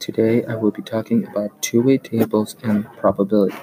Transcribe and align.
Today 0.00 0.42
I 0.46 0.54
will 0.54 0.70
be 0.70 0.80
talking 0.80 1.26
about 1.26 1.60
two-way 1.60 1.98
tables 1.98 2.56
and 2.62 2.90
probability. 2.96 3.54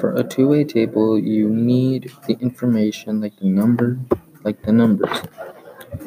For 0.00 0.14
a 0.14 0.24
two-way 0.24 0.64
table, 0.64 1.18
you 1.18 1.50
need 1.50 2.10
the 2.26 2.38
information 2.40 3.20
like 3.20 3.36
the 3.36 3.48
number, 3.48 3.98
like 4.44 4.62
the 4.62 4.72
numbers. 4.72 5.20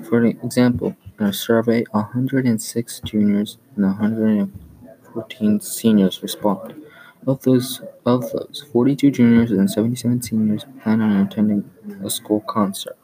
For 0.10 0.26
example, 0.26 0.98
in 1.20 1.28
a 1.28 1.32
survey, 1.32 1.86
106 1.92 3.02
juniors 3.02 3.60
and 3.76 3.86
114 3.86 5.60
seniors 5.60 6.24
respond. 6.24 6.84
Of 7.28 7.44
those, 7.44 7.82
of 8.04 8.32
those, 8.32 8.66
42 8.74 9.12
juniors 9.12 9.52
and 9.52 9.70
77 9.70 10.24
seniors 10.24 10.66
plan 10.82 11.02
on 11.02 11.18
attending 11.18 11.70
a 12.04 12.10
school 12.10 12.42
concert. 12.42 12.98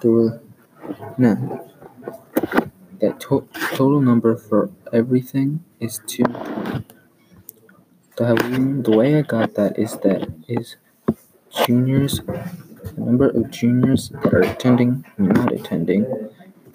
There 0.00 0.10
were 0.10 0.40
now 1.16 1.71
that 3.02 3.20
to- 3.20 3.46
total 3.74 4.00
number 4.00 4.36
for 4.36 4.70
everything 4.92 5.62
is 5.80 6.00
2. 6.06 6.22
The, 8.16 8.80
the 8.84 8.96
way 8.96 9.18
I 9.18 9.22
got 9.22 9.54
that 9.54 9.78
is 9.78 9.98
that 9.98 10.32
is 10.48 10.76
juniors, 11.66 12.20
the 12.20 12.94
number 12.96 13.28
of 13.28 13.50
juniors 13.50 14.10
that 14.10 14.32
are 14.32 14.42
attending 14.42 15.04
and 15.18 15.28
not 15.28 15.52
attending 15.52 16.06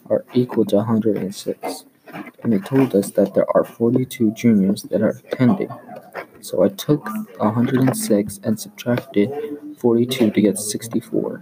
are 0.10 0.26
equal 0.34 0.66
to 0.66 0.76
106. 0.76 1.86
And 2.44 2.54
it 2.54 2.66
told 2.66 2.94
us 2.94 3.12
that 3.12 3.34
there 3.34 3.48
are 3.56 3.64
42 3.64 4.32
juniors 4.32 4.84
that 4.84 5.02
are 5.02 5.22
attending. 5.32 5.70
So 6.42 6.64
I 6.64 6.70
took 6.70 7.06
106 7.38 8.40
and 8.44 8.59
subtracted 8.59 9.32
42 9.80 10.32
to 10.32 10.42
get 10.42 10.58
64 10.58 11.42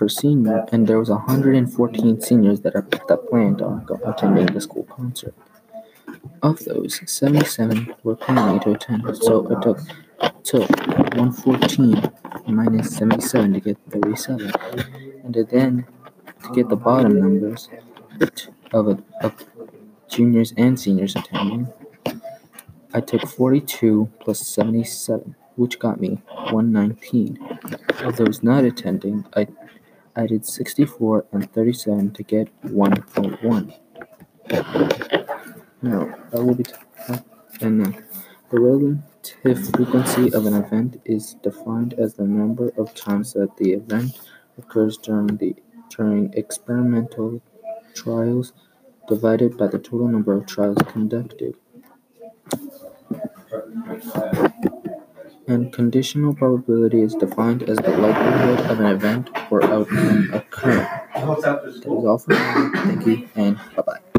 for 0.00 0.08
senior, 0.08 0.64
and 0.72 0.86
there 0.86 0.98
was 0.98 1.10
114 1.10 2.22
seniors 2.22 2.62
that 2.62 2.74
are 2.74 2.86
that 3.06 3.28
planned 3.28 3.60
on 3.60 3.86
attending 4.06 4.46
the 4.46 4.58
school 4.58 4.84
concert. 4.84 5.34
Of 6.42 6.58
those, 6.60 7.02
77 7.04 7.94
were 8.02 8.16
planning 8.16 8.60
to 8.60 8.70
attend, 8.72 9.02
so 9.18 9.46
I 9.54 9.60
took 9.60 9.78
took 10.42 10.70
114 10.70 12.10
minus 12.46 12.96
77 12.96 13.52
to 13.52 13.60
get 13.60 13.76
37, 13.90 14.50
and 15.22 15.34
then 15.34 15.86
to 16.44 16.48
get 16.54 16.70
the 16.70 16.76
bottom 16.76 17.20
numbers 17.20 17.68
of, 18.72 18.88
a, 18.88 18.96
of 19.20 19.34
juniors 20.08 20.54
and 20.56 20.80
seniors 20.80 21.14
attending, 21.14 21.68
I 22.94 23.02
took 23.02 23.28
42 23.28 24.08
plus 24.20 24.40
77, 24.48 25.36
which 25.56 25.78
got 25.78 26.00
me 26.00 26.22
119. 26.52 27.38
Of 28.00 28.16
those 28.16 28.42
not 28.42 28.64
attending, 28.64 29.26
I 29.36 29.46
I 30.16 30.26
did 30.26 30.44
64 30.44 31.26
and 31.32 31.52
37 31.52 32.12
to 32.12 32.22
get 32.22 32.48
1.1. 32.62 33.74
Now, 35.82 36.02
uh, 36.02 36.36
I 36.36 36.40
will 36.40 36.54
be, 36.54 36.64
t- 36.64 36.74
and 37.60 37.78
now, 37.78 37.92
the 38.50 38.60
relative 38.60 39.68
frequency 39.74 40.32
of 40.34 40.46
an 40.46 40.54
event 40.54 41.00
is 41.04 41.34
defined 41.42 41.94
as 41.94 42.14
the 42.14 42.24
number 42.24 42.72
of 42.76 42.94
times 42.94 43.32
that 43.34 43.56
the 43.56 43.72
event 43.72 44.20
occurs 44.58 44.98
during 44.98 45.36
the 45.36 45.54
during 45.88 46.32
experimental 46.34 47.40
trials 47.94 48.52
divided 49.08 49.56
by 49.56 49.66
the 49.66 49.78
total 49.78 50.08
number 50.08 50.34
of 50.34 50.46
trials 50.46 50.78
conducted. 50.88 51.54
And 55.50 55.72
conditional 55.72 56.32
probability 56.32 57.00
is 57.02 57.12
defined 57.16 57.64
as 57.64 57.76
the 57.78 57.90
likelihood 57.90 58.70
of 58.70 58.78
an 58.78 58.86
event 58.86 59.30
or 59.50 59.64
outcome 59.64 60.30
occurring. 60.32 60.86
That 61.16 61.62
is 61.66 61.84
all 61.84 62.18
for 62.18 62.30
now. 62.30 62.70
Thank 62.72 63.04
you 63.04 63.28
and. 63.34 63.58